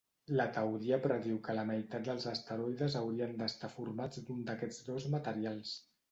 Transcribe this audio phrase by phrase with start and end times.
[0.39, 5.75] La teoria prediu que la meitat dels asteroides haurien d'estar formats d'un d'aquests dos materials.